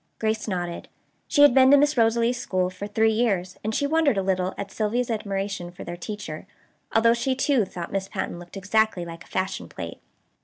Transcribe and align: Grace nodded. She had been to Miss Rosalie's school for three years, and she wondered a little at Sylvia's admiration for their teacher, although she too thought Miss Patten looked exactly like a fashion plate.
Grace 0.17 0.47
nodded. 0.47 0.87
She 1.27 1.43
had 1.43 1.53
been 1.53 1.69
to 1.69 1.77
Miss 1.77 1.95
Rosalie's 1.95 2.39
school 2.41 2.71
for 2.71 2.87
three 2.87 3.11
years, 3.13 3.59
and 3.63 3.75
she 3.75 3.85
wondered 3.85 4.17
a 4.17 4.23
little 4.23 4.55
at 4.57 4.71
Sylvia's 4.71 5.11
admiration 5.11 5.69
for 5.69 5.83
their 5.83 5.95
teacher, 5.95 6.47
although 6.91 7.13
she 7.13 7.35
too 7.35 7.65
thought 7.65 7.91
Miss 7.91 8.07
Patten 8.09 8.39
looked 8.39 8.57
exactly 8.57 9.05
like 9.05 9.23
a 9.23 9.27
fashion 9.27 9.69
plate. 9.69 9.99